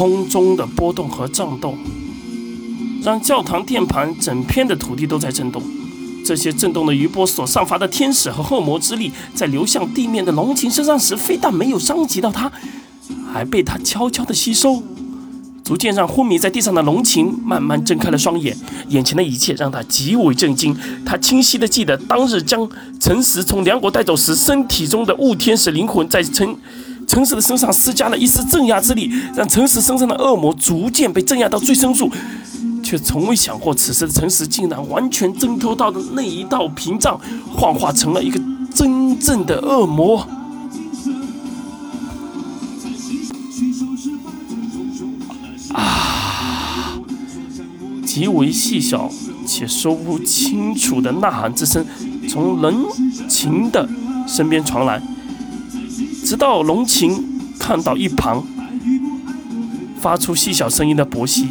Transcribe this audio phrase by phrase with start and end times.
[0.00, 1.76] 空中的波动和震动，
[3.02, 5.62] 让教堂殿盘整片的土地都在震动。
[6.24, 12.50] 这些震动的余波所散发的天使和恶魔之力，在流向地面的龙琴身上时，非但没有伤及到他，
[13.30, 14.82] 还被他悄悄地吸收，
[15.62, 18.56] 逐渐让昏迷在地上的龙琴慢慢睁开了双眼。
[18.88, 20.74] 眼前的一切让他极为震惊。
[21.04, 22.66] 他清晰地记得当日将
[22.98, 26.56] 陈实从梁国带走时，身体中的雾天使灵魂在陈
[27.10, 32.08] 诚实的身上施加了一丝镇压之力，让诚实身上的恶魔逐渐被镇压到最深处。
[32.84, 37.20] 却从未想过，此时的诚实竟然完全挣脱到的那一道屏障，
[37.52, 38.40] 幻化成了一个
[38.72, 40.24] 真正的恶魔。
[45.72, 46.94] 啊！
[48.06, 49.10] 极为细小
[49.44, 51.84] 且说不清楚的呐喊之声
[52.28, 52.74] 从人
[53.28, 53.88] 情的
[54.28, 55.00] 身边传来，
[56.24, 58.44] 直到龙琴看到一旁
[60.00, 61.48] 发出细小声音的伯西。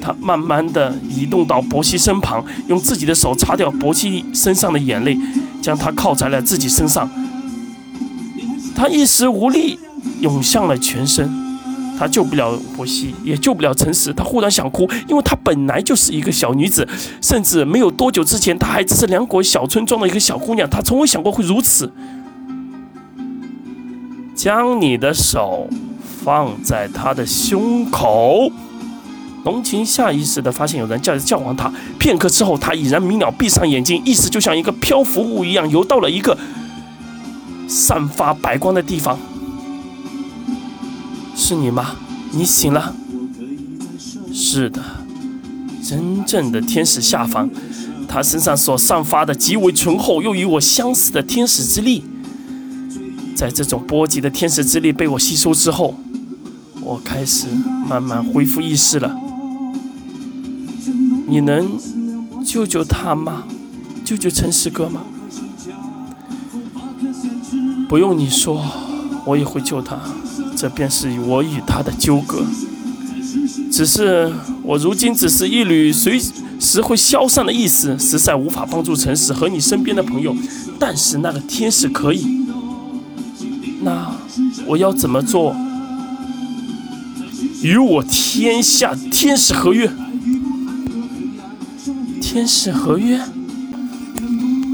[0.00, 5.18] 他慢慢的移动到伯西身旁，用自己的手擦掉伯西身上的眼泪，
[5.60, 7.10] 将他靠在了自己身上。
[8.76, 9.80] 他一时无力，
[10.20, 11.28] 涌向了全身。
[11.98, 14.12] 他救不了伯西，也救不了陈实。
[14.12, 16.86] 他忽然想哭，因为他本来就是一个小女子，
[17.20, 20.68] 甚至没有多久之前，她还只是梁国小村庄的一个小姑娘。
[20.68, 21.90] 她从未想过会如此。
[24.36, 25.66] 将你的手
[26.22, 28.52] 放在他的胸口。
[29.44, 36.36] 龙琴下意识地发现有人在叫唤他，片刻之后，他已然明了，闭上眼睛，意识就像一个漂浮物一样，游到了一个
[37.66, 39.18] 散发白光的地方。
[41.34, 41.96] 是你吗？
[42.32, 42.94] 你醒了？
[44.32, 44.82] 是的，
[45.82, 47.48] 真正的天使下凡，
[48.08, 52.04] 他身上所散发的极为醇厚又与我相似的天使之力，
[53.36, 55.94] 在这种波及的天使之力被我吸收之后，
[56.80, 57.46] 我开始
[57.86, 59.14] 慢慢恢复意识了。
[61.28, 61.78] 你能
[62.42, 63.44] 救救他吗？
[64.02, 65.02] 救救陈师哥吗？
[67.86, 68.64] 不用你说，
[69.26, 69.98] 我也会救他。
[70.56, 72.42] 这便是我与他的纠葛。
[73.70, 74.32] 只是
[74.62, 76.18] 我如今只是一缕随
[76.58, 80.34] 时会消散的意思，实在无法帮助陈实和你身边的朋友。
[80.78, 82.45] 但是那个天使可以。
[83.80, 84.10] 那
[84.66, 85.54] 我要怎么做？
[87.62, 89.90] 与我天下天使合约。
[92.20, 93.20] 天使合约。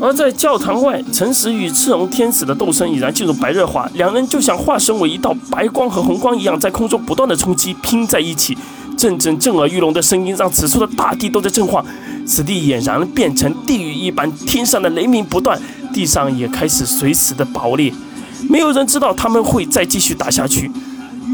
[0.01, 8.59] 而在教堂外，诚实与赤龙天使的斗争已然进入白热化，两人就像化身为一道白光和红光一样，在空中不断的冲击，拼在一起。
[8.97, 11.85] 阵阵震耳欲聋的声音让此处的大地都在震晃，
[12.27, 15.61] 此地俨然变成地狱一般，天上的雷鸣不断，
[15.93, 17.93] 地上也开始随时的爆裂。
[18.49, 20.71] 没有人知道他们会再继续打下去，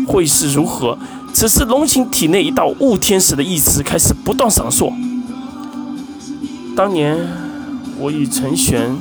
[0.07, 0.99] 会是如何？
[1.33, 4.93] 此时龙形体内一道雾天使的意识开始不断闪烁。
[6.75, 7.19] 当年
[7.99, 8.97] 我与陈玄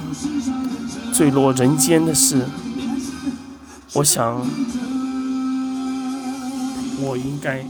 [1.14, 2.46] 坠落人间的事，
[3.94, 4.46] 我想
[7.02, 7.66] 我应该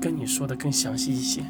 [0.00, 1.42] 跟你说的更详细一些。